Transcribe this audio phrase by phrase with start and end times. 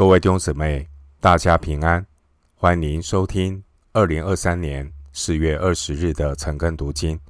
[0.00, 0.88] 各位弟兄姊妹，
[1.20, 2.06] 大家平安，
[2.54, 7.20] 欢迎收听二零二三年四月二十日的晨更读经。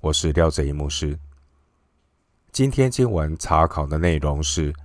[0.00, 1.18] 我是廖哲一牧师。
[2.50, 4.72] 今天经文查考的内容是《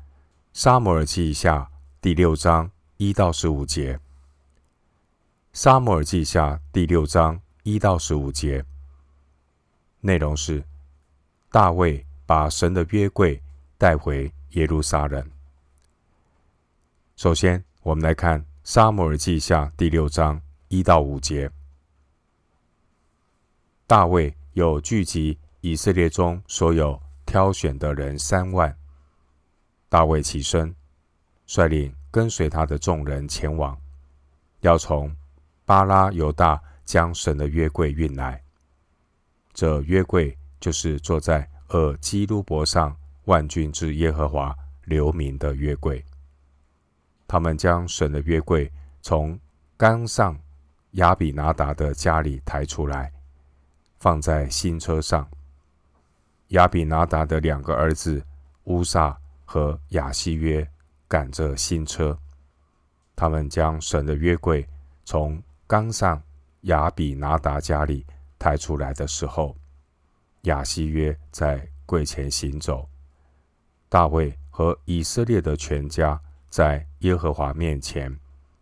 [0.51, 1.59] 撒母耳记下》
[2.01, 3.95] 第六章一到十五节。
[5.53, 8.65] 《撒母耳记下》第六章一到十五节
[10.01, 10.61] 内容是
[11.49, 13.41] 大卫把神的约柜
[13.77, 15.25] 带回耶路撒冷。
[17.19, 21.51] 首先，我们来看《撒母耳记下》第六章一到五节。
[23.85, 28.73] 大卫又聚集以色列中所有挑选的人三万。
[29.89, 30.73] 大卫起身，
[31.45, 33.77] 率领跟随他的众人前往，
[34.61, 35.13] 要从
[35.65, 38.41] 巴拉犹大将神的约柜运来。
[39.51, 42.95] 这约柜就是坐在珥基路伯上
[43.25, 46.01] 万军之耶和华留名的约柜。
[47.29, 48.71] 他们将神的约柜
[49.03, 49.39] 从
[49.77, 50.35] 冈上
[50.93, 53.11] 亚比拿达的家里抬出来，
[53.99, 55.29] 放在新车上。
[56.47, 58.19] 亚比拿达的两个儿子
[58.63, 60.67] 乌撒和亚西约
[61.07, 62.17] 赶着新车。
[63.15, 64.67] 他们将神的约柜
[65.05, 66.19] 从冈上
[66.61, 68.03] 亚比拿达家里
[68.39, 69.55] 抬出来的时候，
[70.41, 72.89] 亚西约在柜前行走。
[73.87, 76.19] 大卫和以色列的全家。
[76.49, 78.19] 在耶和华面前，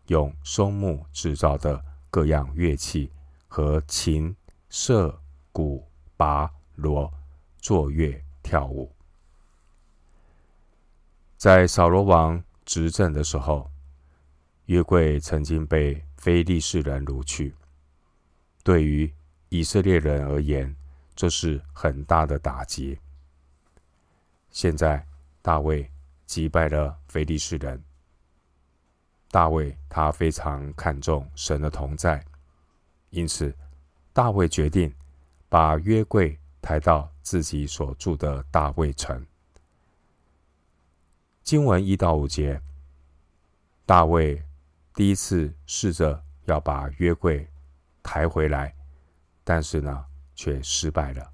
[0.07, 3.11] 用松木制造的各样乐器
[3.47, 4.35] 和琴、
[4.69, 5.19] 瑟、
[5.51, 7.11] 鼓、拔、锣
[7.57, 8.91] 作乐跳舞。
[11.37, 13.69] 在扫罗王执政的时候，
[14.65, 17.55] 约柜曾经被非利士人掳去。
[18.63, 19.11] 对于
[19.49, 20.75] 以色列人而言，
[21.15, 22.99] 这是很大的打击。
[24.51, 25.05] 现在
[25.41, 25.89] 大卫。
[26.27, 27.81] 击败了非利士人。
[29.29, 32.23] 大卫他非常看重神的同在，
[33.09, 33.53] 因此
[34.13, 34.93] 大卫决定
[35.49, 39.25] 把约柜抬到自己所住的大卫城。
[41.43, 42.61] 经文一到五节，
[43.85, 44.43] 大卫
[44.93, 47.47] 第一次试着要把约柜
[48.03, 48.73] 抬回来，
[49.43, 51.31] 但是呢，却失败了。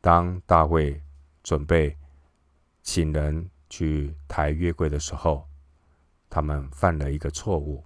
[0.00, 1.02] 当大卫
[1.42, 1.96] 准备
[2.82, 3.48] 请人。
[3.70, 5.46] 去抬约柜的时候，
[6.28, 7.84] 他们犯了一个错误。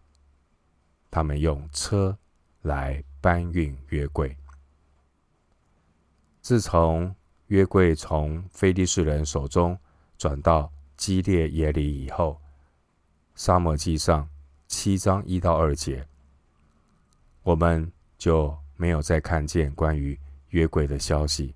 [1.11, 2.17] 他们用车
[2.63, 4.37] 来搬运约柜。
[6.41, 7.15] 自从
[7.49, 9.79] 约柜从非利士人手中
[10.17, 12.41] 转到基列耶里以后，
[13.35, 14.29] 撒母耳记上
[14.69, 16.07] 七章一到二节，
[17.43, 21.55] 我们就没有再看见关于约柜的消息，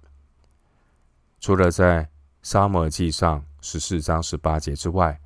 [1.41, 2.09] 除了在
[2.43, 3.45] 撒母耳记上。
[3.63, 5.21] 十四章十八节之外，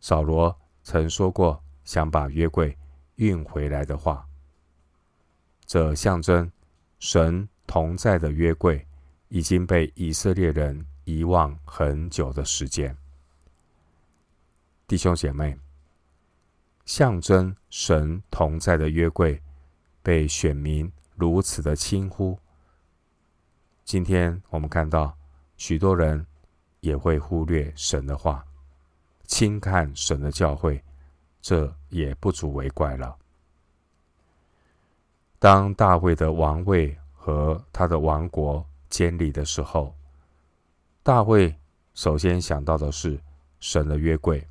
[0.00, 2.76] 扫罗曾说过想把约柜
[3.16, 4.26] 运回来的话。
[5.66, 6.50] 这象征
[6.98, 8.86] 神同在的约柜
[9.28, 12.96] 已经被以色列人遗忘很久的时间。
[14.88, 15.56] 弟兄姐妹，
[16.84, 19.40] 象征神同在的约柜
[20.02, 22.38] 被选民如此的轻忽。
[23.84, 25.16] 今天我们看到
[25.56, 26.26] 许多人。
[26.80, 28.42] 也会忽略神的话，
[29.30, 30.82] 轻看神的教诲，
[31.40, 33.16] 这也不足为怪了。
[35.38, 39.94] 当大卫的王位和他的王国建立的时候，
[41.04, 41.54] 大卫
[41.94, 43.18] 首先想到的是
[43.60, 44.44] 神的约柜。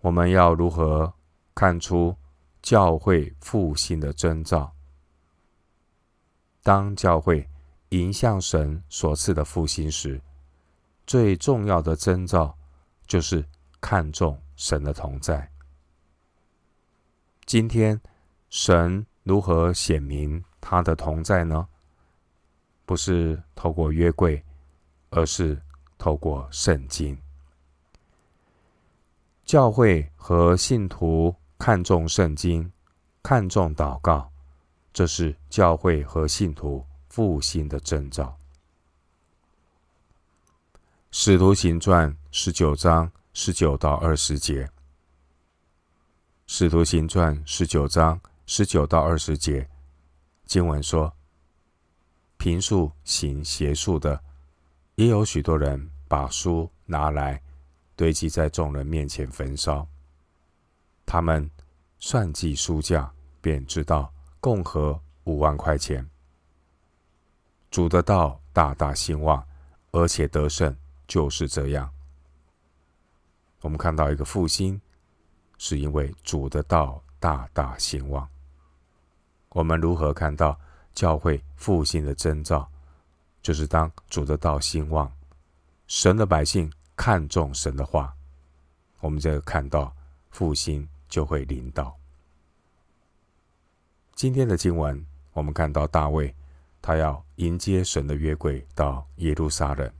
[0.00, 1.14] 我们要如何
[1.54, 2.14] 看出
[2.60, 4.72] 教会复兴的征兆？
[6.64, 7.48] 当教会
[7.90, 10.20] 迎向神所赐的复兴时，
[11.06, 12.56] 最重要的征兆
[13.06, 13.44] 就是
[13.80, 15.50] 看重神的同在。
[17.44, 18.00] 今天，
[18.50, 21.68] 神如何显明他的同在呢？
[22.86, 24.42] 不是透过约柜，
[25.10, 25.60] 而是
[25.98, 27.18] 透过圣经。
[29.44, 32.72] 教会和信徒看重圣经，
[33.22, 34.30] 看重祷告，
[34.92, 36.84] 这是教会和信徒。
[37.10, 38.24] 复兴的征兆，
[41.16, 44.64] 《使徒行传》十九章十九到二十节，
[46.48, 49.68] 《使徒行传》十九章十九到二十节，
[50.44, 51.14] 经文说
[52.36, 54.20] ：“平素行邪术的，
[54.96, 57.40] 也有许多人把书拿来
[57.94, 59.86] 堆积在众人面前焚烧。
[61.06, 61.48] 他们
[62.00, 63.08] 算计书价，
[63.40, 66.10] 便知道共合五万块钱。”
[67.70, 69.46] 主的道大大兴旺，
[69.92, 71.90] 而且得胜，就是这样。
[73.60, 74.80] 我们看到一个复兴，
[75.58, 78.28] 是因为主的道大大兴旺。
[79.50, 80.58] 我们如何看到
[80.94, 82.68] 教会复兴的征兆？
[83.40, 85.12] 就是当主的道兴旺，
[85.86, 88.14] 神的百姓看重神的话，
[89.00, 89.94] 我们就看到
[90.30, 91.94] 复兴就会临到。
[94.14, 96.34] 今天的经文，我们看到大卫，
[96.80, 99.92] 他要迎接神的约柜到耶路撒冷。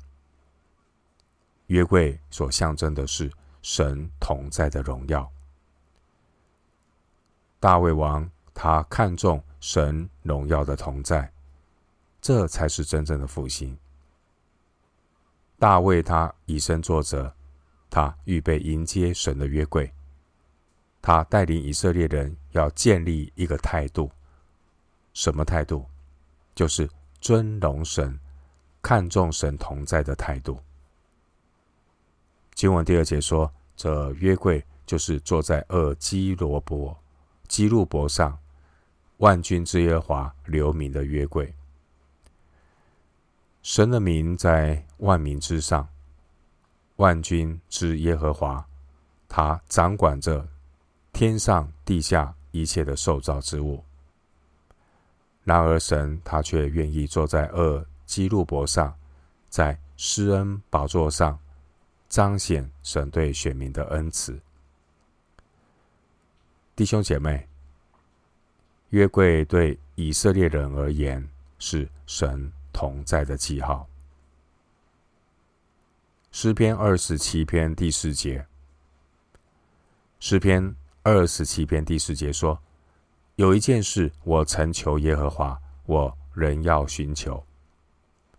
[1.66, 3.30] 约柜所象征的是
[3.62, 5.30] 神同在的荣耀。
[7.58, 11.32] 大卫王他看重神荣耀的同在，
[12.20, 13.76] 这才是真正的复兴。
[15.58, 17.32] 大卫他以身作则，
[17.88, 19.90] 他预备迎接神的约柜。
[21.00, 24.10] 他带领以色列人要建立一个态度，
[25.14, 25.86] 什么态度？
[26.54, 26.88] 就是
[27.20, 28.18] 尊荣神、
[28.82, 30.58] 看重神同在的态度。
[32.54, 36.96] 经文第二节说：“这约柜就是坐在二基罗伯、
[37.48, 38.38] 基路伯上，
[39.18, 41.52] 万军之耶和华留名的约柜。
[43.62, 45.88] 神的名在万民之上，
[46.96, 48.64] 万军之耶和华，
[49.28, 50.46] 他掌管着。”
[51.14, 53.84] 天上地下一切的受造之物，
[55.44, 58.92] 然而神他却愿意坐在二基路伯上，
[59.48, 61.38] 在施恩宝座上
[62.14, 64.40] 彰显神对选民的恩慈。
[66.76, 67.48] 弟兄姐妹，
[68.90, 71.28] 约柜对以色列人而言
[71.58, 73.88] 是神同在的记号。
[76.30, 78.46] 诗篇二十七篇第四节，
[80.20, 80.72] 诗篇。
[81.02, 82.56] 二十七篇第四节说
[83.34, 87.44] ：“有一件事我曾求耶和华，我仍要寻求，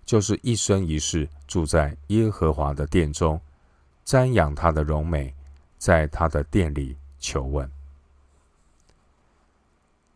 [0.06, 3.39] 就是一生一世住在耶和华的殿中，
[4.05, 5.33] 瞻仰他的荣美，
[5.77, 7.69] 在他的殿里求问。”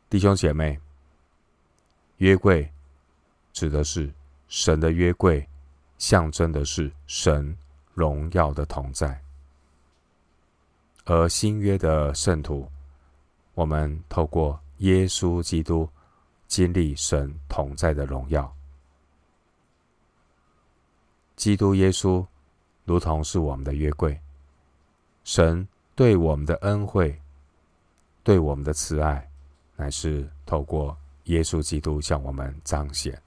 [0.10, 0.80] 弟兄姐妹，
[2.18, 2.72] 约柜
[3.52, 4.12] 指的是
[4.48, 5.48] 神的约柜，
[5.98, 7.58] 象征的是神
[7.94, 9.20] 荣耀的同在。
[11.06, 12.70] 而新约的圣徒，
[13.56, 15.90] 我们透过耶稣基督
[16.48, 18.56] 经历神同在的荣耀。
[21.36, 22.26] 基督耶稣
[22.90, 24.20] 如同是我们的约柜，
[25.24, 27.16] 神对我们的恩惠、
[28.24, 29.30] 对我们的慈爱，
[29.76, 33.22] 乃是透过耶稣基督向我们彰显，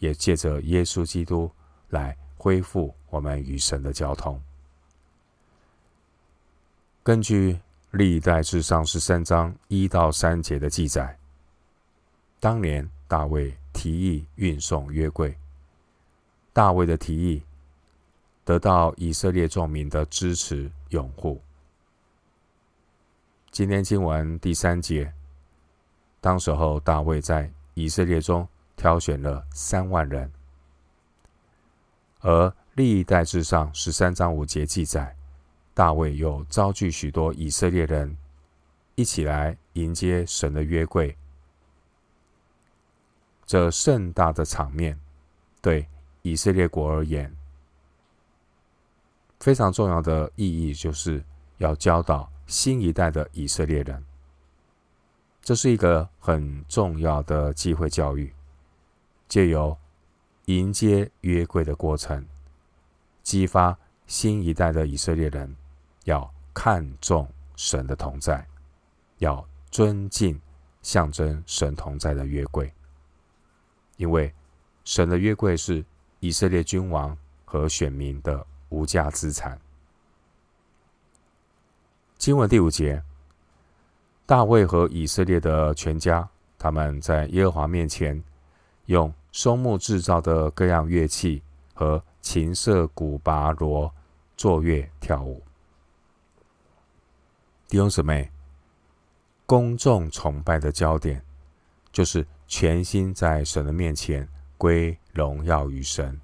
[0.00, 1.48] 也借着耶稣基督
[1.90, 4.42] 来恢复我们与神的交通。
[7.04, 7.56] 根据
[7.92, 11.16] 历代志上十三章一到三节的记载，
[12.40, 15.32] 当年大卫提议运送约柜，
[16.52, 17.40] 大卫的提议
[18.50, 21.40] 得到以色列众民的支持拥护。
[23.52, 25.14] 今天经文第三节，
[26.20, 30.28] 当时候大卫在以色列中挑选了三万人，
[32.22, 35.14] 而历代志上十三章五节记载。
[35.72, 38.16] 大卫又召聚许多以色列人
[38.96, 41.16] 一起来迎接神的约柜。
[43.46, 44.98] 这盛大的场面，
[45.62, 45.86] 对
[46.22, 47.32] 以色列国而言，
[49.40, 51.24] 非常重要的意义，就是
[51.58, 54.04] 要教导新一代的以色列人。
[55.42, 58.32] 这是一个很重要的机会教育，
[59.26, 59.76] 借由
[60.44, 62.24] 迎接约柜的过程，
[63.22, 65.56] 激发新一代的以色列人。
[66.04, 68.44] 要看重神的同在，
[69.18, 70.40] 要尊敬
[70.80, 72.72] 象征神同在的约柜，
[73.98, 74.32] 因为
[74.84, 75.84] 神的约柜是
[76.20, 79.60] 以色列君王和选民的无价资产。
[82.16, 83.02] 经文第五节，
[84.26, 88.22] 大卫和以色列的全家，他们在耶和华面前，
[88.86, 93.92] 用松木制造的各样乐器和琴瑟鼓拔锣
[94.36, 95.42] 作乐跳舞。
[97.68, 98.30] 弟兄姊妹，
[99.46, 101.24] 公众崇拜的焦点
[101.90, 106.20] 就是全心在神的面前归荣耀于神，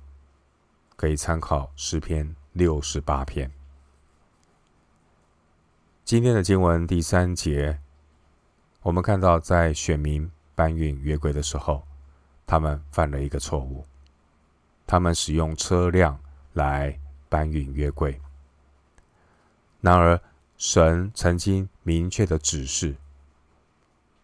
[0.96, 3.50] 可以参考诗篇六十八篇。
[6.04, 7.78] 今天的经文第三节，
[8.82, 11.86] 我们看到在选民搬运约柜的时候，
[12.46, 13.84] 他们犯了一个错误，
[14.86, 16.18] 他们使用车辆
[16.54, 16.98] 来
[17.28, 18.20] 搬运约柜，
[19.80, 20.20] 然而。
[20.58, 22.96] 神曾经明确的指示，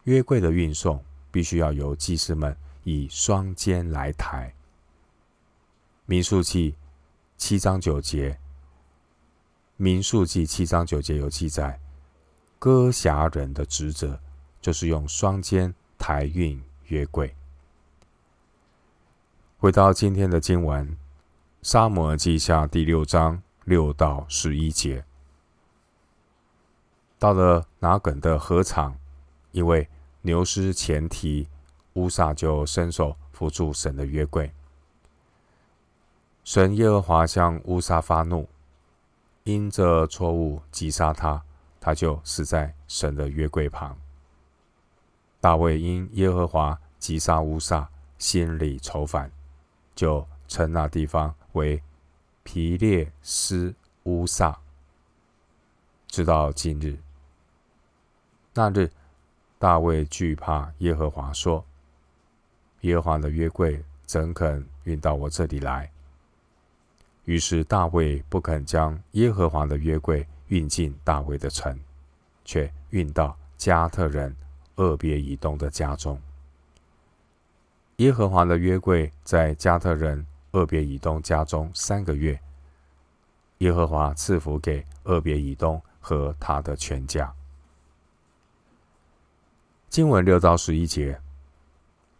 [0.05, 4.51] 约柜的运送必须要由祭司们以双肩来抬。
[6.05, 6.75] 民数记
[7.37, 8.37] 七章九节，
[9.77, 11.79] 民数记七章九节有记载，
[12.59, 14.19] 歌辖人的职责
[14.59, 17.33] 就是用双肩抬运约柜。
[19.57, 20.85] 回到今天的经文，
[21.61, 25.05] 《撒母耳记下》第六章六到十一节，
[27.17, 28.99] 到了拿艮的禾场，
[29.53, 29.87] 因为
[30.23, 31.47] 牛失前蹄，
[31.93, 34.51] 乌撒就伸手扶住神的约柜。
[36.43, 38.47] 神耶和华向乌撒发怒，
[39.43, 41.41] 因这错误击杀他，
[41.79, 43.97] 他就死在神的约柜旁。
[45.39, 49.31] 大卫因耶和华击杀乌撒，心里愁烦。
[49.95, 51.81] 就称那地方为
[52.43, 53.73] 皮列斯
[54.03, 54.57] 乌撒，
[56.07, 56.97] 直到今日。
[58.53, 58.91] 那日，
[59.59, 61.63] 大卫惧怕耶和华，说
[62.81, 65.89] ：“耶和华的约柜怎肯运到我这里来？”
[67.25, 71.79] 于是大卫不肯将耶和华的约柜运进大卫的城，
[72.43, 74.35] 却运到加特人
[74.75, 76.21] 俄别以东的家中。
[77.97, 82.39] 耶和华的约柜在加特人俄别以东家中三个月。
[83.59, 87.33] 耶和华赐福给俄别以东和他的全家。
[89.87, 91.21] 经文六到十一节，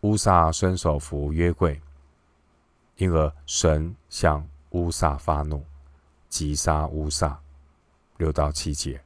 [0.02, 1.82] 乌撒伸手扶约柜，
[2.98, 5.66] 因而神向乌撒发怒，
[6.30, 7.40] 击杀乌撒。
[8.18, 9.02] 六到七节，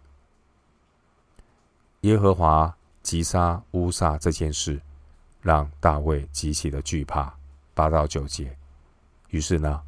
[2.01, 4.81] 耶和华击杀乌撒这件事。
[5.39, 7.33] 让大卫极其的惧怕。
[7.73, 8.57] 八到九节，
[9.29, 9.81] 于是呢，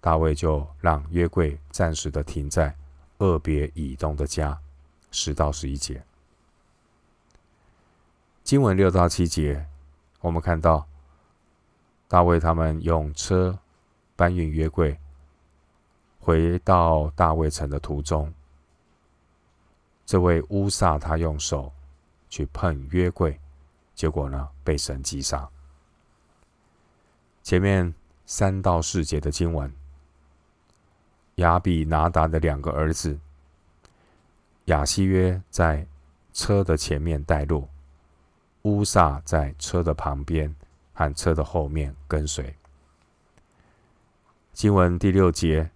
[0.00, 2.74] 大卫就让约柜暂时的停在
[3.18, 4.58] 俄别以东的家。
[5.10, 6.02] 十到十一节，
[8.44, 9.66] 经文六到七节，
[10.20, 10.86] 我们看到
[12.06, 13.58] 大卫他们用车
[14.18, 14.98] 搬运约柜，
[16.18, 18.34] 回到大卫城的途中，
[20.04, 21.72] 这位乌撒他用手
[22.28, 23.38] 去碰约柜。
[23.94, 25.48] 结果呢，被神击杀。
[27.44, 27.94] 前面
[28.26, 29.72] 三到四节的经文，
[31.36, 33.16] 亚比拿达的两个儿子
[34.64, 35.86] 亚希约在
[36.32, 37.68] 车的前面带路，
[38.62, 40.52] 乌撒在车的旁边
[40.92, 42.52] 和车的后面跟随。
[44.58, 45.70] 经文第六节，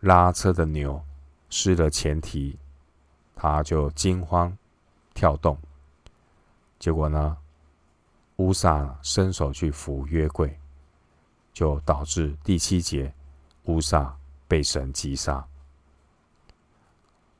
[0.00, 1.02] 拉车的牛
[1.48, 2.58] 失了前蹄，
[3.34, 4.54] 他就惊慌
[5.14, 5.58] 跳动。
[6.78, 7.38] 结果呢，
[8.36, 10.54] 乌萨伸手去扶约柜，
[11.54, 13.10] 就导致第七节
[13.62, 14.14] 乌萨
[14.46, 15.42] 被神击杀。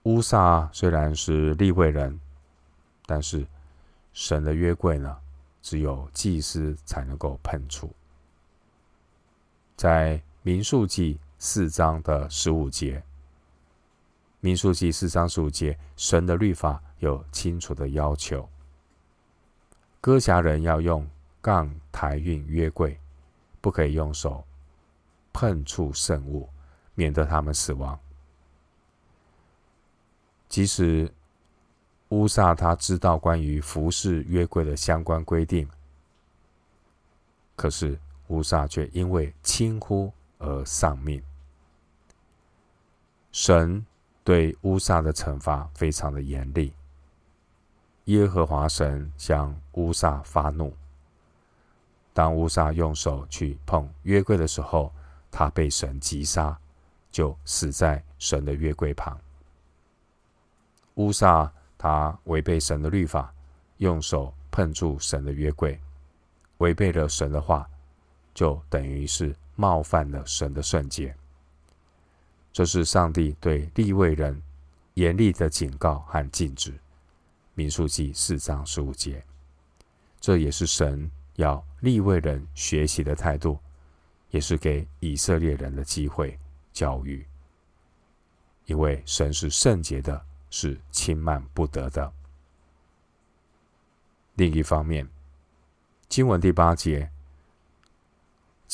[0.05, 2.19] 乌萨虽然是利未人，
[3.05, 3.47] 但是
[4.15, 5.15] 神的约柜呢，
[5.61, 7.93] 只有祭司才能够碰触。
[9.77, 13.03] 在民数记四章的十五节，
[14.41, 18.47] 民数记四章十五节，神的律法有清楚的要求。
[20.03, 21.09] 歌辖人要用
[21.41, 23.01] 杠抬运约柜，
[23.63, 24.45] 不可以用手
[25.33, 26.47] 碰触圣物，
[26.95, 27.99] 免得他们死亡。
[30.47, 31.11] 即使
[32.11, 35.67] 乌撒他知道关于服侍约柜的相关规定，
[37.57, 40.13] 可是乌撒却因为轻忽
[40.45, 41.23] 而丧命。
[43.33, 43.85] 神
[44.23, 46.73] 对乌撒的惩罚非常的严厉。
[48.05, 50.73] 耶和华神向乌撒发怒。
[52.13, 54.93] 当乌撒用手去碰约柜的时候，
[55.31, 56.57] 他被神击杀，
[57.11, 59.19] 就死在神的约柜旁。
[60.95, 63.35] 乌撒他违背神的律法，
[63.79, 65.81] 用手碰触神的约柜，
[66.59, 67.69] 违背了神的话，
[68.35, 71.17] 就等于是冒犯了神的圣洁。
[72.53, 74.43] 这是上帝对立位人
[74.95, 76.75] 严厉的警告和禁止。
[77.55, 79.25] 民数记四章十五节，
[80.21, 83.59] 这也是神要立位人学习的态度，
[84.31, 86.37] 也是给以色列人的机会
[86.73, 87.25] 教育。
[88.67, 92.13] 因为神是圣洁的，是轻慢不得的。
[94.35, 95.09] 另一方面，
[96.09, 97.09] 经文第八节，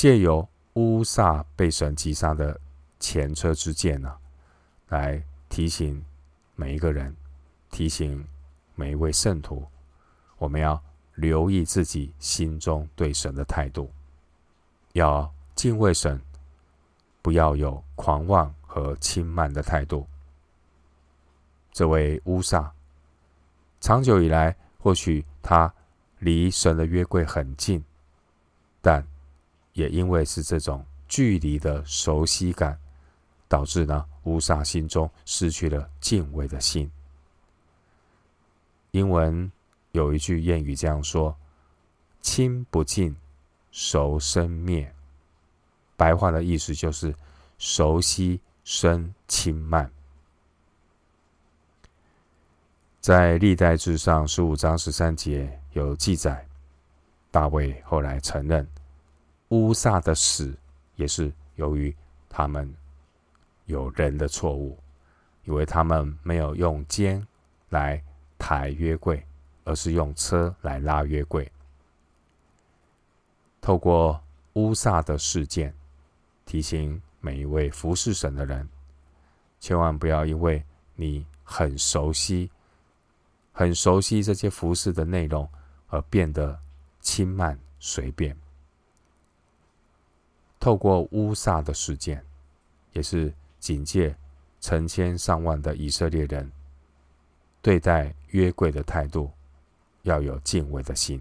[0.00, 2.58] 借由乌撒被神击杀的
[2.98, 4.16] 前车之鉴呢，
[4.88, 6.02] 来提醒
[6.54, 7.14] 每一个人，
[7.70, 8.26] 提醒。
[8.74, 9.68] 每一位圣徒，
[10.38, 10.82] 我们要
[11.16, 13.92] 留意自己心中对神的态度，
[14.94, 16.18] 要敬畏神，
[17.20, 20.08] 不要有狂妄和轻慢的态度。
[21.72, 22.72] 这位乌撒，
[23.80, 25.70] 长久以来，或许他
[26.20, 27.84] 离神的约柜很近，
[28.80, 29.06] 但
[29.80, 32.78] 也因为是这种距离的熟悉感，
[33.48, 36.90] 导致呢乌撒心中失去了敬畏的心。
[38.90, 39.50] 英文
[39.92, 41.34] 有一句谚语这样说
[42.20, 43.16] ：“亲不近，
[43.72, 44.94] 熟生灭。”
[45.96, 47.14] 白话的意思就是
[47.56, 49.90] 熟悉生轻慢。
[53.00, 56.46] 在历代志上十五章十三节有记载，
[57.30, 58.68] 大卫后来承认
[59.50, 60.56] 乌撒的死
[60.96, 61.94] 也是由于
[62.28, 62.72] 他们
[63.66, 64.78] 有人的错误，
[65.44, 67.24] 因为他们没有用肩
[67.68, 68.02] 来
[68.38, 69.24] 抬约柜，
[69.64, 71.50] 而是用车来拉约柜。
[73.60, 74.20] 透过
[74.54, 75.74] 乌撒的事件，
[76.46, 78.68] 提醒每一位服侍神的人，
[79.58, 80.64] 千万不要因为
[80.94, 82.50] 你很熟悉。
[83.52, 85.46] 很熟悉这些服事的内容，
[85.88, 86.58] 而变得
[87.00, 88.34] 轻慢随便。
[90.60, 92.22] 透过乌撒的事件，
[92.92, 94.14] 也是警戒
[94.60, 96.52] 成千上万的以色列人
[97.62, 99.30] 对待约柜的态度，
[100.02, 101.20] 要有敬畏的心。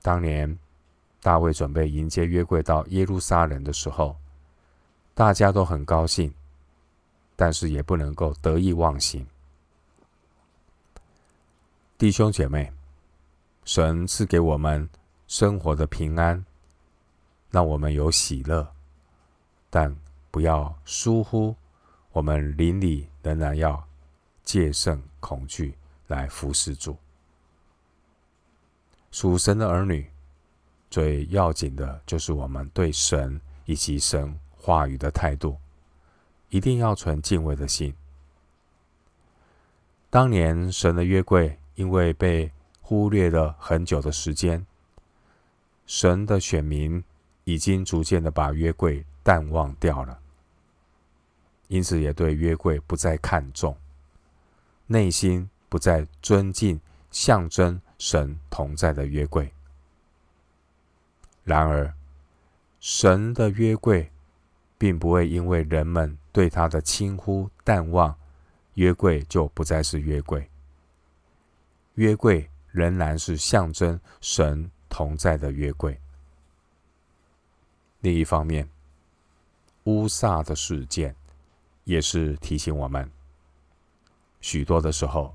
[0.00, 0.58] 当年
[1.20, 4.16] 大卫准备迎接约柜到耶路撒冷的时候，
[5.14, 6.32] 大家都很高兴，
[7.36, 9.26] 但是也不能够得意忘形。
[11.96, 12.72] 弟兄姐妹，
[13.64, 14.88] 神赐给我们
[15.26, 16.44] 生活的平安，
[17.54, 18.66] 让我们有喜乐，
[19.70, 19.94] 但
[20.32, 21.54] 不要疏忽，
[22.10, 23.86] 我们邻里仍然要
[24.42, 26.98] 戒慎恐惧来服侍主。
[29.12, 30.10] 属神的儿女，
[30.90, 35.56] 最要紧的就是我们对神以及神话语的态度，
[36.48, 37.94] 一定要存敬畏的心。
[40.10, 41.56] 当年神的约柜。
[41.76, 44.64] 因为被忽略了很久的时间，
[45.86, 47.02] 神的选民
[47.44, 50.18] 已经逐渐的把约柜淡忘掉了，
[51.68, 53.76] 因此也对约柜不再看重，
[54.86, 59.52] 内心不再尊敬象征神同在的约柜。
[61.44, 61.92] 然而，
[62.80, 64.10] 神的约柜
[64.78, 68.14] 并不会因为人们对他的轻忽淡忘，
[68.74, 70.48] 约柜就不再是约柜。
[71.94, 75.98] 约柜仍然是象征神同在的约柜。
[78.04, 78.68] 另一方面，
[79.84, 81.16] 乌撒的事件
[81.84, 83.10] 也是提醒我们，
[84.42, 85.34] 许多的时候，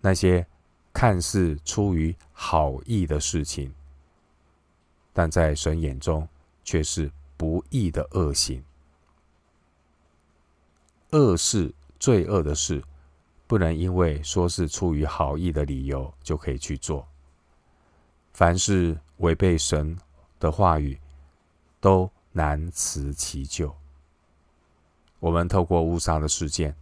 [0.00, 0.46] 那些
[0.92, 3.74] 看似出于好意的事情，
[5.12, 6.28] 但在神眼中
[6.62, 8.62] 却是不义的恶行。
[11.10, 12.80] 恶事、罪恶的事。
[13.44, 17.06] 不能因为说是出于好意的理由就可以去做。
[18.32, 19.98] 凡是违背神
[20.40, 20.98] 的话语，
[21.82, 23.76] 都难辞其咎。
[25.18, 26.76] 我们透过乌撒的事件，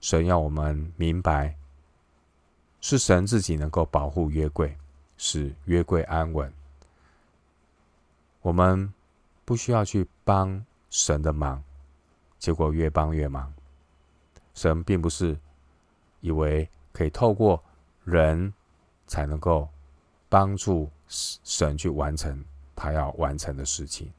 [0.00, 1.54] 神要我们明白，
[2.80, 4.74] 是神自己能够保护约柜，
[5.18, 6.50] 使约柜安稳。
[8.40, 8.90] 我们
[9.44, 11.62] 不需要去帮神的忙，
[12.38, 13.52] 结果越帮越忙。
[14.54, 15.38] 神并不是
[16.20, 17.62] 以为可以透过
[18.02, 18.50] 人
[19.06, 19.68] 才能够
[20.30, 22.42] 帮助神去完成
[22.84, 24.12] 他要完成的事情。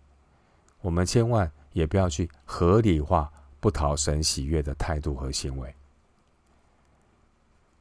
[0.82, 5.76] 我们千万也不要去合理化不讨神喜悦的态度和行为。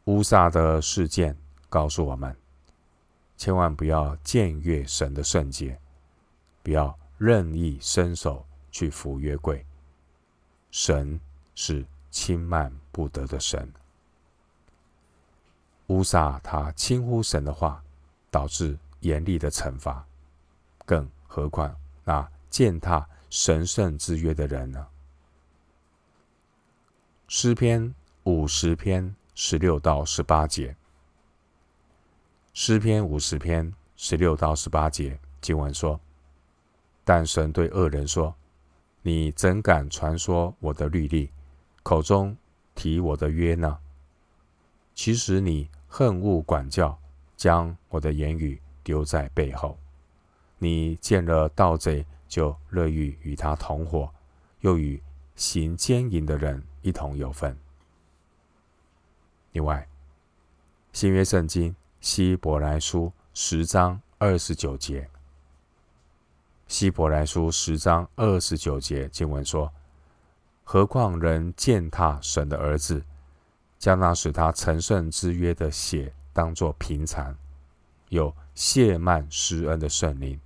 [0.05, 1.35] 乌撒的事件
[1.71, 2.37] 告诉我们，
[3.39, 5.81] 千万不要僭越神的圣洁，
[6.63, 9.65] 不要任意伸手去扶约柜。
[10.71, 11.19] 神
[11.55, 11.85] 是。
[12.15, 13.69] 轻慢不得的神，
[15.89, 17.83] 乌撒他轻忽神的话，
[18.31, 20.07] 导致严厉的惩罚。
[20.85, 24.87] 更何况那践踏神圣之约的人呢？
[27.27, 27.95] 诗篇
[28.25, 30.77] 五十篇十六到十八节，
[32.53, 35.99] 诗篇五十篇十六到十八节经文说
[37.03, 38.35] ：“但神对恶人说，
[39.03, 41.31] 你怎敢传说我的律例？”
[41.83, 42.37] 口中
[42.75, 43.79] 提我的约呢？
[44.95, 46.99] 其实你恨恶管教，
[47.37, 49.77] 将我的言语丢在背后。
[50.65, 54.11] 你见了盗贼，就乐于与他同伙，
[54.61, 55.01] 又与
[55.37, 57.55] 行奸淫的人一同有份。
[59.53, 59.87] 另外，
[60.93, 65.09] 新约圣经希伯来书十章二十九节，
[66.67, 69.71] 希伯来书十章二十九节经文说。
[70.67, 73.05] 何况人践踏神的儿子，
[73.79, 77.37] 将那使他成圣之约的血当作平常，
[78.09, 80.41] 有亵慢施恩的圣灵。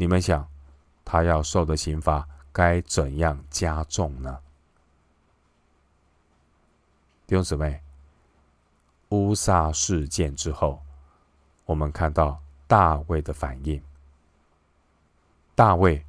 [0.00, 0.48] 你们想，
[1.04, 4.38] 他要受的刑罚，该怎样加重呢？
[7.26, 7.82] 弟兄姊妹，
[9.08, 10.80] 乌撒事件之后，
[11.64, 13.82] 我们看到大卫的反应。
[15.56, 16.06] 大卫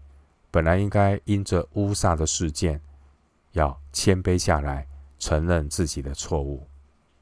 [0.52, 2.80] 本来应该因着乌撒的事件，
[3.54, 6.68] 要谦卑下来，承认自己的错误，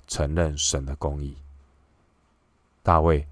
[0.05, 1.37] 承认神的公义。
[2.83, 3.25] 大卫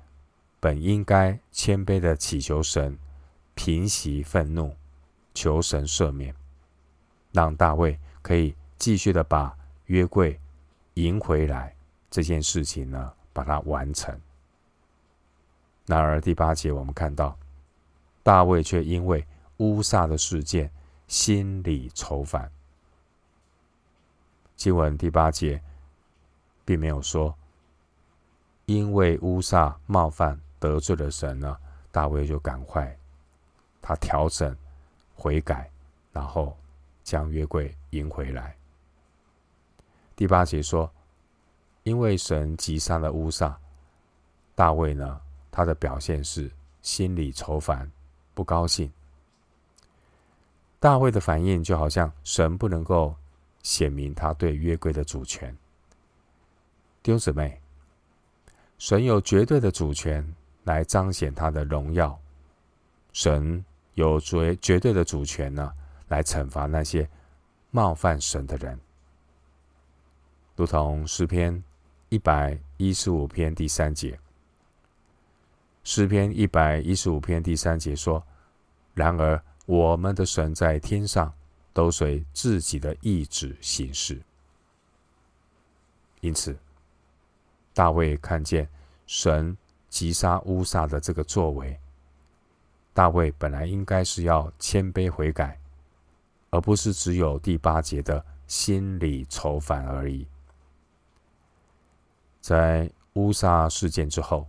[0.61, 2.97] 本应该谦卑的祈求神
[3.55, 4.75] 平息愤怒，
[5.33, 6.35] 求神赦免，
[7.31, 10.39] 让大卫可以继续的把约柜
[10.93, 11.75] 迎回来。
[12.11, 14.17] 这件事情呢，把它完成。
[15.85, 17.37] 然而第八节我们看到，
[18.23, 19.25] 大卫却因为
[19.57, 20.71] 乌撒的事件，
[21.07, 22.49] 心里愁烦。
[24.55, 25.61] 经文第八节
[26.63, 27.35] 并没有说，
[28.65, 31.57] 因为乌撒冒犯得罪了神呢，
[31.91, 32.97] 大卫就赶快
[33.87, 34.57] 他调整
[35.13, 35.69] 悔改，
[36.11, 36.57] 然后
[37.03, 38.57] 将约柜迎回来。
[40.15, 40.91] 第八节说，
[41.83, 43.55] 因为神击杀了乌撒，
[44.55, 45.21] 大卫呢，
[45.51, 47.87] 他的表现是心里愁烦，
[48.33, 48.91] 不高兴。
[50.79, 53.15] 大卫的反应就好像神不能够
[53.61, 55.55] 显明他对约柜的主权。
[57.03, 57.61] 弟兄姊妹，
[58.79, 60.27] 神有绝对的主权
[60.63, 62.19] 来彰显他的荣耀，
[63.13, 63.63] 神
[63.95, 65.73] 有绝绝对的主权呢，
[66.07, 67.09] 来惩罚那些
[67.71, 68.79] 冒犯神的人，
[70.55, 71.63] 如同诗篇。
[72.09, 74.17] 一百一十五篇第三节，
[75.83, 78.23] 诗篇一百一十五篇第三节说
[78.93, 81.33] ：“然而我们的神在天上，
[81.73, 84.21] 都随自己的意志行事。”
[86.21, 86.55] 因此，
[87.73, 88.69] 大卫看见
[89.07, 89.57] 神
[89.89, 91.77] 击杀乌撒的这个作为，
[92.95, 95.59] 大卫本来应该是要谦卑悔改，
[96.49, 100.25] 而不是只有第八节的心理愁烦而已。
[102.39, 104.47] 在乌撒事件之后，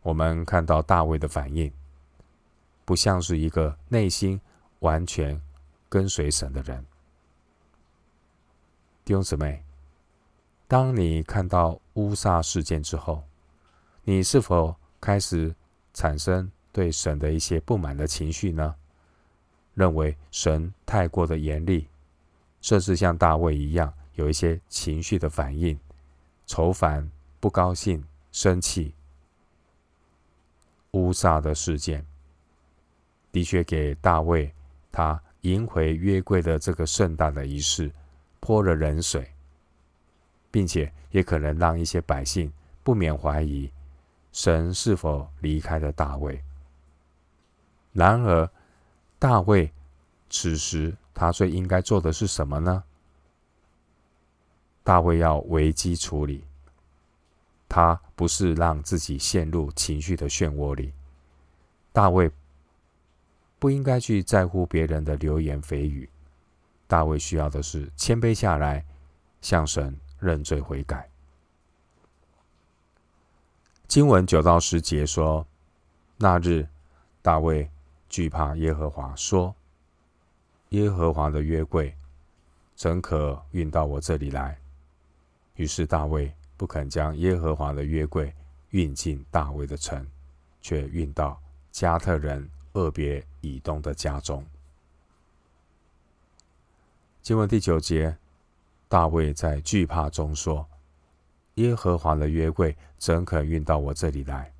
[0.00, 1.70] 我们看到大卫的反应，
[2.86, 4.40] 不像是一个内心
[4.78, 5.38] 完全
[5.86, 6.82] 跟随神的人。
[9.04, 9.62] 弟兄姊妹，
[10.66, 13.22] 当你看到乌撒事件之后，
[14.04, 15.54] 你是否开始
[15.92, 18.74] 产生对神的一些不满的情绪呢？
[19.74, 21.88] 认为神太过的严厉，
[22.60, 25.78] 甚至像大卫一样有一些情绪的反应。
[26.46, 28.92] 愁烦、不高兴、生气，
[30.90, 32.04] 乌撒的事件
[33.30, 34.52] 的确给大卫
[34.90, 37.90] 他迎回约柜的这个盛大的仪式
[38.40, 39.32] 泼了冷水，
[40.50, 42.52] 并且也可能让一些百姓
[42.82, 43.70] 不免怀疑
[44.32, 46.42] 神是否离开了大卫。
[47.92, 48.50] 然而，
[49.18, 49.72] 大卫
[50.28, 52.84] 此时他最应该做的是什么呢？
[54.82, 56.44] 大卫要危机处理，
[57.68, 60.92] 他不是让自己陷入情绪的漩涡里。
[61.92, 62.30] 大卫
[63.58, 66.08] 不应该去在乎别人的流言蜚语。
[66.86, 68.84] 大卫需要的是谦卑下来，
[69.40, 71.08] 向神认罪悔改。
[73.86, 75.46] 经文九到十节说：
[76.16, 76.66] 那日，
[77.22, 77.70] 大卫
[78.10, 79.54] 惧怕耶和华，说：
[80.70, 81.94] 耶和华的约柜
[82.74, 84.58] 怎可运到我这里来？
[85.54, 88.34] 于是大卫不肯将耶和华的约柜
[88.70, 90.06] 运进大卫的城，
[90.60, 94.44] 却运到加特人俄别以东的家中。
[97.22, 98.16] 经文第九节，
[98.88, 100.66] 大卫在惧怕中说
[101.56, 104.52] ：“耶和华的约柜怎可运到我这里来？”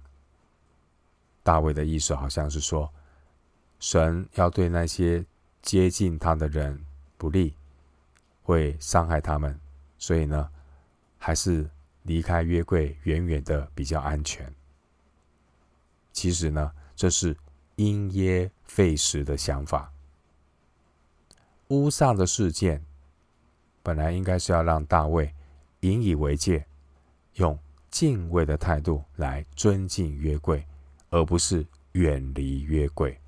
[1.42, 2.92] 大卫的意思好像是说，
[3.80, 5.24] 神要对那些
[5.62, 6.84] 接近他的人
[7.16, 7.54] 不利，
[8.42, 9.58] 会伤害他们，
[9.98, 10.50] 所以呢，
[11.18, 11.68] 还是
[12.02, 14.52] 离开约柜远远的比较安全。
[16.12, 17.34] 其实呢，这是
[17.76, 19.90] 因噎废食的想法。
[21.68, 22.84] 乌撒的事件
[23.82, 25.32] 本来应该是要让大卫
[25.80, 26.66] 引以为戒，
[27.34, 27.58] 用
[27.90, 30.66] 敬畏的态度来尊敬约柜，
[31.08, 33.18] 而不是远离约柜。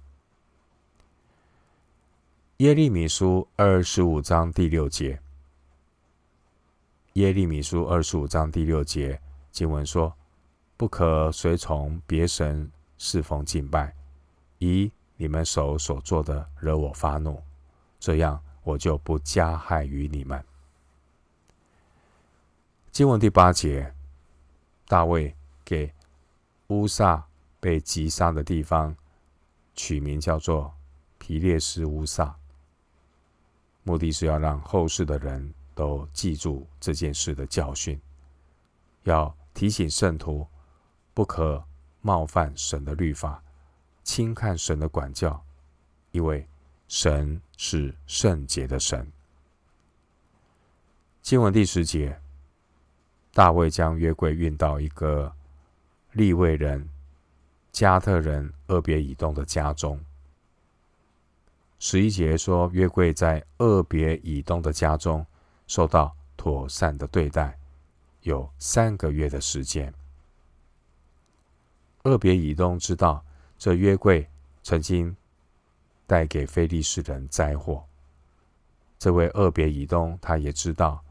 [2.63, 5.21] 耶利米书二十五章第六节。
[7.15, 9.21] 耶利米书二十五章第六节
[9.51, 10.15] 经文说
[10.79, 13.93] ：“不可随从别神侍奉敬拜，
[14.61, 17.43] 以你们手所做的惹我发怒，
[17.99, 20.41] 这样我就不加害于你们。”
[22.93, 23.93] 经文第八节，
[24.87, 25.93] 大卫给
[26.69, 27.27] 乌撒
[27.59, 28.95] 被击杀的地方
[29.75, 30.73] 取名叫做
[31.19, 32.37] 皮列斯乌撒，
[33.85, 38.01] 目的是要让后世的人都记住这件事的教训，
[39.03, 40.47] 要提醒圣徒
[41.13, 41.63] 不可
[42.01, 43.43] 冒犯神的律法，
[44.03, 45.45] 轻看神的管教，
[46.13, 46.47] 因为
[46.87, 49.11] 神是圣洁的神。
[51.21, 52.21] 经文第十节，
[53.33, 55.33] 大卫将约柜运到一个
[56.13, 56.89] 利未人
[57.71, 59.99] 加特人厄别以东的家中。
[61.85, 65.27] 十一节说，约柜在二别以东的家中
[65.67, 67.59] 受到妥善的对待，
[68.21, 69.93] 有三个月的时间。
[72.05, 73.21] 二别以东知道
[73.59, 74.25] 这约柜
[74.63, 75.15] 曾经
[76.07, 77.85] 带给非利士人灾祸，
[78.97, 81.03] 这位二别以东他也知道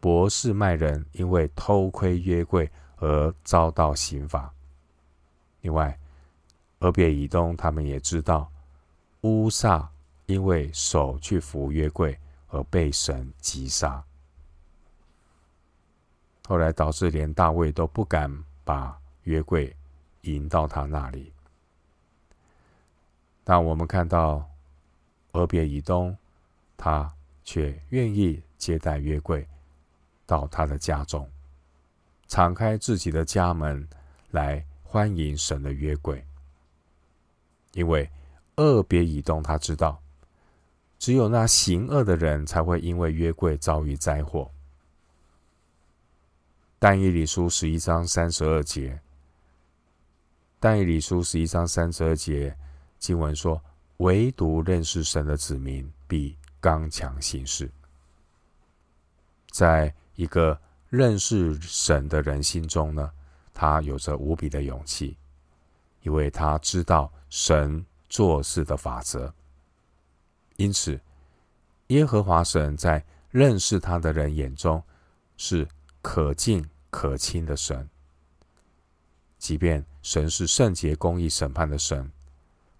[0.00, 4.50] 伯士麦人因为偷窥约柜而遭到刑罚。
[5.60, 5.96] 另外，
[6.78, 8.50] 二别以东他们也知道
[9.20, 9.86] 乌撒。
[10.26, 14.02] 因为手去扶约柜而被神击杀，
[16.46, 18.30] 后来导致连大卫都不敢
[18.64, 19.74] 把约柜
[20.22, 21.32] 迎到他那里。
[23.44, 24.44] 但我们看到
[25.32, 26.16] 俄别以东，
[26.76, 27.12] 他
[27.44, 29.46] 却愿意接待约柜
[30.26, 31.30] 到他的家中，
[32.26, 33.88] 敞开自己的家门
[34.32, 36.24] 来欢迎神的约柜，
[37.74, 38.10] 因为
[38.56, 40.02] 俄别以东他知道。
[41.06, 44.50] 只有那行恶的人才会因为约柜遭遇灾祸。
[46.80, 49.00] 但以理书十一章三十二节，
[50.58, 52.56] 但以理书十一章三十二节
[52.98, 53.62] 经文说
[53.98, 57.70] ：“唯独认识神的子民必刚强行事。”
[59.52, 63.12] 在一个认识神的人心中呢，
[63.54, 65.16] 他有着无比的勇气，
[66.02, 69.32] 因为他知道神做事的法则。
[70.56, 70.98] 因此，
[71.88, 74.82] 耶和华神在认识他的人眼中
[75.36, 75.68] 是
[76.00, 77.88] 可敬可亲的神。
[79.38, 82.10] 即便神是圣洁公义审判的神，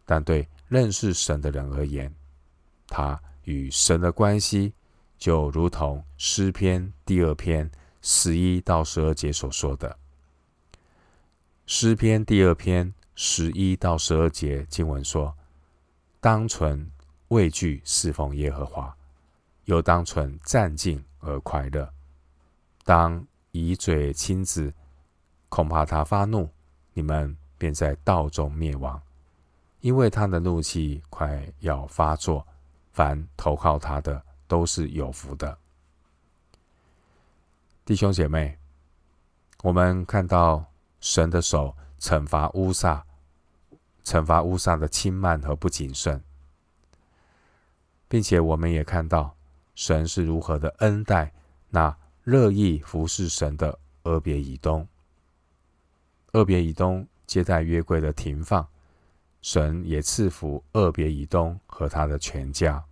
[0.07, 2.13] 但对认识神的人而言，
[2.87, 4.73] 他与神的关系
[5.19, 9.99] 就如同诗篇第二篇十一到十二节所说的。
[11.67, 15.37] 诗篇第二篇十一到十二节经文说
[16.21, 16.91] ：“当存。”
[17.29, 18.97] 畏惧侍奉耶和华，
[19.65, 21.89] 又当存战兢而快乐。
[22.85, 24.73] 当以嘴亲子，
[25.49, 26.49] 恐怕他发怒，
[26.93, 29.01] 你们便在道中灭亡，
[29.81, 32.47] 因为他的怒气快要发作。
[32.93, 35.59] 凡投靠他的都是有福的。
[37.85, 38.57] 弟兄姐妹，
[39.63, 40.65] 我们看到
[40.99, 43.05] 神的手惩罚乌撒，
[44.03, 46.23] 惩罚乌撒的轻慢和不谨慎。
[48.09, 49.37] 并且我们也看到
[49.75, 51.33] 神是如何的恩待
[51.71, 54.87] 那乐意服侍神的俄别以东。
[56.33, 58.67] 俄别以东接待约柜的停放，
[59.43, 62.85] 神也赐福俄别以东和他的全家。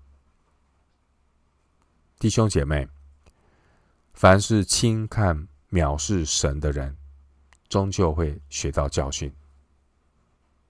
[2.18, 2.88] 弟兄姐妹，
[4.14, 6.96] 凡是轻看藐视神的人，
[7.68, 9.33] 终究会学到教训。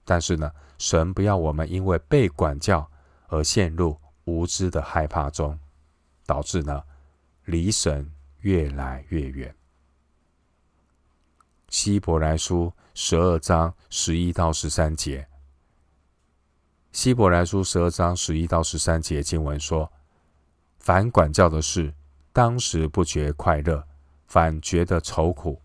[0.03, 2.89] 但是呢，神不要我们因为被管教
[3.27, 3.97] 而陷入。
[4.25, 5.57] 无知的害怕中，
[6.25, 6.83] 导致呢
[7.45, 8.11] 离神
[8.41, 9.55] 越来越远。
[11.69, 15.27] 希伯来书十二章十一到十三节，
[16.91, 19.91] 希伯来书十二章十一到十三节经文说：
[20.79, 21.93] 凡管教的事，
[22.33, 23.87] 当时不觉快乐，
[24.27, 25.61] 反觉得愁苦；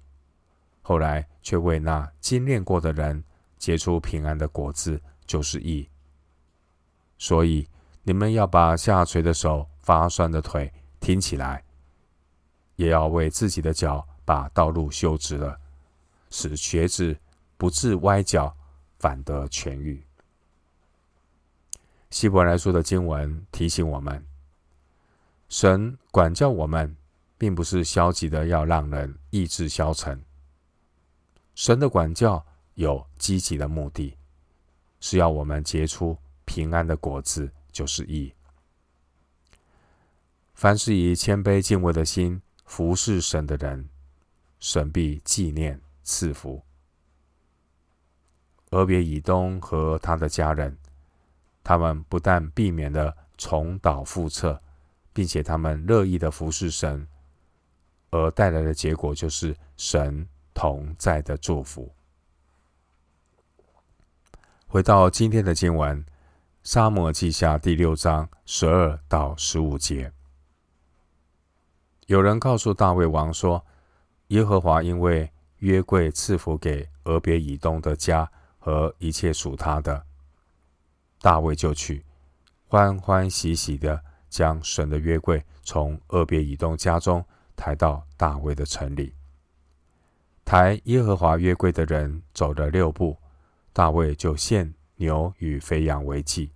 [0.82, 3.24] 后来却为那经练过的人
[3.56, 5.88] 结出平安的果子，就是义。
[7.16, 7.66] 所以。
[8.02, 11.62] 你们要把下垂的手、发酸的腿挺起来，
[12.76, 15.58] 也要为自己的脚把道路修直了，
[16.30, 17.16] 使瘸子
[17.56, 18.56] 不致歪脚，
[18.98, 20.02] 反得痊愈。
[22.08, 24.26] 希伯来书的经文提醒我们：
[25.48, 26.96] 神管教我们，
[27.36, 30.20] 并不是消极的，要让人意志消沉。
[31.54, 34.16] 神的管教有积极的目的，
[35.00, 37.52] 是要我们结出平安的果子。
[37.72, 38.34] 就是义。
[40.54, 43.88] 凡是以谦卑敬畏的心服侍神的人，
[44.58, 46.62] 神必纪念赐福。
[48.72, 50.76] 俄别以东和他的家人，
[51.64, 54.60] 他们不但避免了重蹈覆辙，
[55.12, 57.08] 并且他们乐意的服侍神，
[58.10, 61.90] 而带来的结果就是神同在的祝福。
[64.66, 66.04] 回到今天的经文。
[66.62, 70.12] 撒母耳记下第六章十二到十五节。
[72.06, 73.64] 有人告诉大卫王说
[74.28, 80.04] ：“耶和华因为约柜赐福给俄别以东的家和一切属他的，
[81.22, 82.04] 大卫就去
[82.66, 87.24] 欢欢喜喜的将神的约柜从俄别以东家中
[87.56, 89.14] 抬到大卫的城里。
[90.44, 93.16] 抬耶和华约柜的人走了六步，
[93.72, 96.52] 大卫就献牛与肥羊为祭。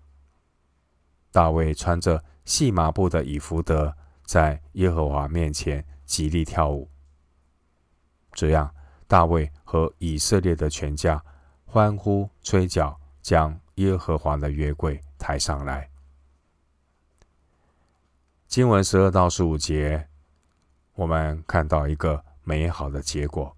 [1.32, 3.92] 大卫穿着细麻布的以弗得。”
[4.24, 6.88] 在耶和华面前极力跳舞，
[8.32, 8.74] 这样
[9.06, 11.22] 大卫和以色列的全家
[11.66, 15.90] 欢呼吹角，将耶和华的约柜抬上来。
[18.48, 20.08] 经文十二到十五节，
[20.94, 23.54] 我们看到一个美好的结果：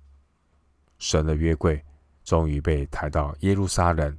[0.98, 1.80] 神的约柜
[2.24, 4.18] 终于被抬到耶路撒冷，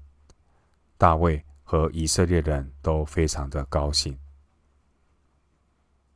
[0.97, 4.17] 大卫和以色列人都非常的高兴。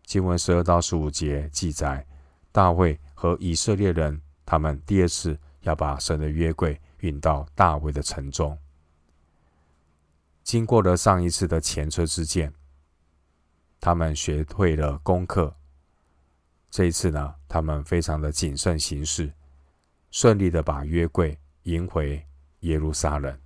[0.03, 2.05] 经文十二到十五节记载，
[2.51, 8.57] 大卫和以色列人他们第二次要把神的约柜运到大卫的城中。
[10.43, 12.51] 经过了上一次的前车之鉴，
[13.79, 15.55] 他们学会了功课。
[16.69, 19.31] 这一次呢，他们非常的谨慎行事，
[20.09, 22.25] 顺利的把约柜迎回
[22.61, 23.39] 耶路撒冷。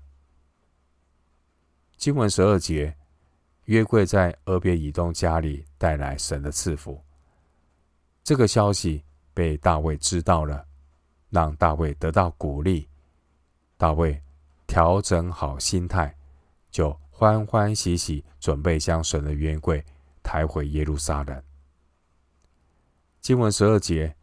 [1.98, 2.96] 经文十二节。
[3.66, 7.04] 约柜在俄别以东家里带来神的赐福，
[8.24, 9.04] 这个消息
[9.34, 10.64] 被大卫知道了，
[11.32, 12.88] 让大卫得到鼓励。
[13.76, 14.22] 大卫
[14.68, 16.16] 调整好心态，
[16.70, 19.84] 就欢欢喜喜准备将神的约柜
[20.22, 21.44] 抬回耶路撒冷。
[23.22, 24.16] 经文十二节，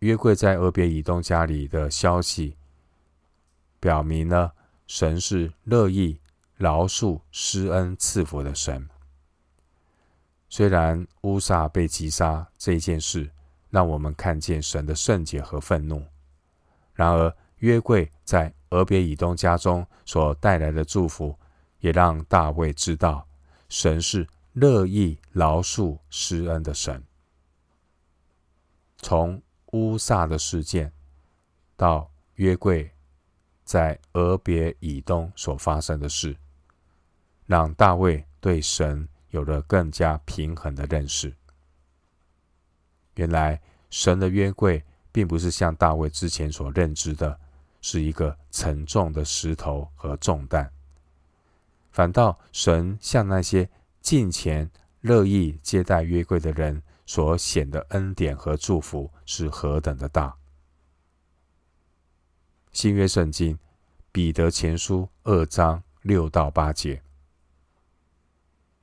[0.00, 2.54] 约柜在俄别以东家里的消息，
[3.80, 4.54] 表明了
[4.86, 6.20] 神是乐意。
[6.56, 8.88] 饶恕、施恩、赐福的神。
[10.48, 13.30] 虽然乌撒被击杀这件事
[13.68, 16.02] 让我们看见神的圣洁和愤怒，
[16.94, 21.36] 然而约柜在俄别以东家中所带来的祝福，
[21.80, 23.26] 也让大卫知道
[23.68, 27.02] 神是乐意饶恕、施恩的神。
[28.98, 29.42] 从
[29.72, 30.90] 乌撒的事件
[31.76, 32.90] 到约柜
[33.62, 36.34] 在俄别以东所发生的事。
[37.46, 41.34] 让大卫对神有了更加平衡的认识。
[43.14, 47.38] 原来神的约柜并不是像大卫之前所认知的，
[47.80, 50.70] 是一个沉重的石头和重担，
[51.92, 53.68] 反倒神向那些
[54.02, 60.36] 近前、乐意接待约柜的人所显的恩典和祝福是何等的大。
[62.72, 63.58] 新约圣经
[64.12, 67.05] 彼得前书二章六到八节。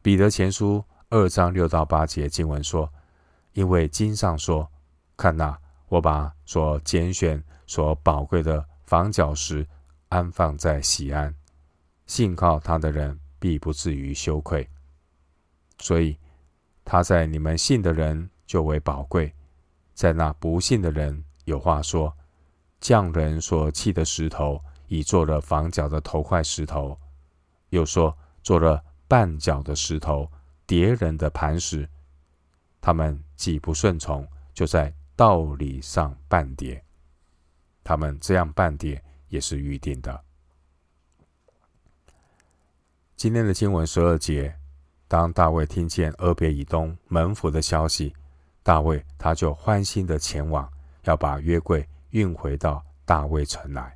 [0.03, 2.91] 彼得前书二章六到八节经文说
[3.53, 4.69] ：“因为经上说，
[5.15, 9.65] 看哪，我把所拣选、所宝贵的房角石
[10.09, 11.33] 安放在西安，
[12.05, 14.69] 信靠他的人必不至于羞愧。
[15.79, 16.17] 所以
[16.83, 19.33] 他在你们信的人就为宝贵，
[19.93, 22.13] 在那不信的人有话说：
[22.81, 26.99] 匠人所弃的石头，已做了房角的头块石头；
[27.69, 30.31] 又说做了。”绊脚的石头，
[30.65, 31.87] 跌人的磐石，
[32.81, 36.83] 他们既不顺从，就在道理上绊跌。
[37.83, 40.23] 他们这样绊跌，也是预定的。
[43.15, 44.55] 今天的经文十二节，
[45.07, 48.13] 当大卫听见俄别以东门府的消息，
[48.63, 50.67] 大卫他就欢欣的前往，
[51.03, 53.95] 要把约柜运回到大卫城来。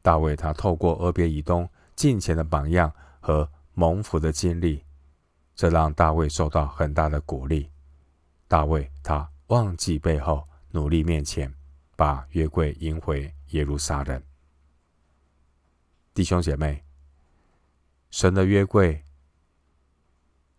[0.00, 4.84] 大卫他透过俄别以东近前的榜样和蒙福的经历，
[5.54, 7.70] 这让大卫受到很大的鼓励。
[8.46, 11.52] 大卫他忘记背后，努力面前，
[11.96, 14.22] 把约柜迎回耶路撒冷。
[16.12, 16.84] 弟兄姐妹，
[18.10, 19.02] 神的约柜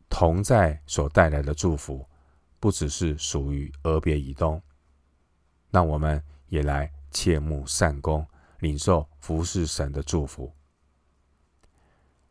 [0.10, 2.08] 同在所带来的祝福，
[2.60, 4.60] 不只是属于俄别以东，
[5.70, 8.26] 让我们也来切慕善功，
[8.60, 10.52] 领受服侍神的祝福。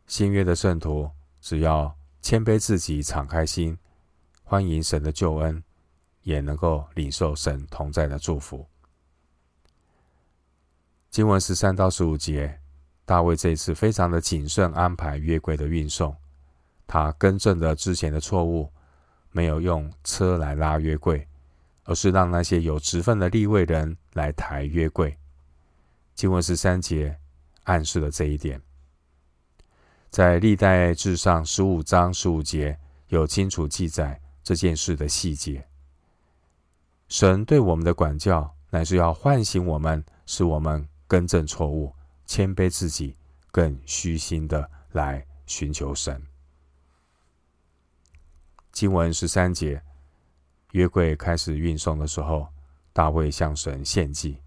[0.07, 1.09] 新约的圣徒，
[1.41, 3.77] 只要谦卑自己，敞开心，
[4.43, 5.63] 欢迎神的救恩，
[6.21, 8.65] 也能够领受神同在的祝福。
[11.09, 12.59] 经文十三到十五节，
[13.05, 16.15] 大卫这一次非常的谨慎安排约柜的运送，
[16.85, 18.71] 他更正了之前的错误，
[19.31, 21.27] 没有用车来拉约柜，
[21.85, 25.17] 而是让那些有职分的立位人来抬约柜。
[26.13, 27.17] 经文十三节
[27.63, 28.61] 暗示了这一点。
[30.13, 35.67] 在历代志上十五章十五节有清楚记载这件事的细节。
[37.07, 41.91] 神对我们的管教，乃是要唤醒我们，使我们更正错误，
[42.27, 43.15] 谦卑自己，
[43.51, 46.21] 更虚心的来寻求神。
[48.71, 49.81] 经文十三节，
[50.73, 52.47] 约柜开始运送的时候，
[52.93, 54.37] 大卫向神献祭，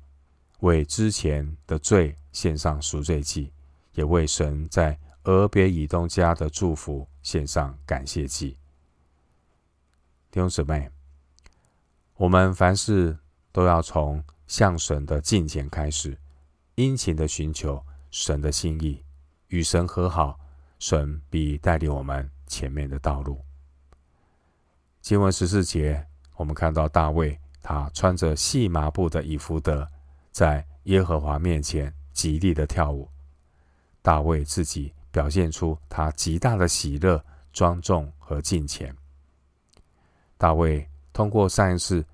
[0.60, 3.50] 为之前的罪献上赎罪祭，
[3.94, 4.96] 也为神在
[5.26, 8.56] 俄别以东家的祝福献上感谢祭。
[10.30, 10.88] 弟兄姊妹。
[12.14, 13.18] 我们凡事
[13.52, 16.16] 都要从向神的敬虔开始，
[16.76, 19.04] 殷勤的寻求神的心意，
[19.48, 20.38] 与神和好，
[20.78, 23.38] 神必带领我们前面的道路。
[25.02, 26.06] 经文十四节，
[26.36, 29.86] 我们看到大卫，他穿着细麻布的以弗得，
[30.30, 33.10] 在耶和华面前极力的跳舞。
[34.00, 38.94] 大卫自己表现出他极大的喜乐、庄重和敬虔。
[40.36, 40.86] 大卫。
[41.10, 42.04] 通过上一次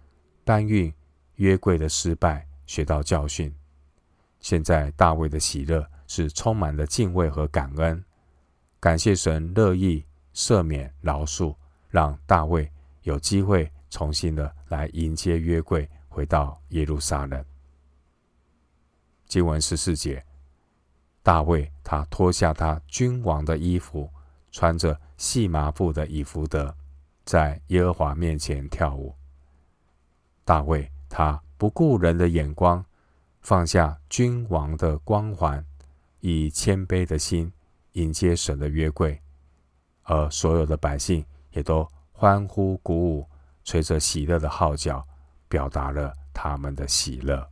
[0.45, 0.95] 搬运
[1.35, 3.53] 约柜的失败，学到教训。
[4.39, 8.05] 现在大卫的喜乐是充满了敬畏和感恩，
[8.79, 11.53] 感谢神乐意赦免饶恕，
[11.91, 12.71] 让大卫
[13.03, 17.45] 有机会重新的来迎接约柜回到耶路撒冷。
[19.27, 20.25] 经文十四节，
[21.23, 24.11] 大卫他脱下他君王的衣服，
[24.51, 26.75] 穿着细麻布的以弗得。
[27.25, 29.15] 在耶和华面前跳舞。
[30.45, 32.85] 大卫他不顾人的眼光，
[33.41, 35.65] 放下君王的光环，
[36.19, 37.53] 以谦卑的心
[37.93, 39.21] 迎接神的约柜，
[40.03, 43.29] 而所有的百姓也都欢呼鼓舞，
[43.63, 45.07] 吹着喜乐的号角，
[45.49, 47.52] 表达了他们的喜乐。